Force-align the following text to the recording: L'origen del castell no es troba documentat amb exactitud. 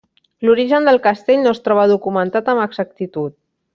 L'origen 0.47 0.87
del 0.89 0.97
castell 1.03 1.43
no 1.43 1.53
es 1.57 1.61
troba 1.67 1.85
documentat 1.93 2.51
amb 2.55 2.65
exactitud. 2.65 3.37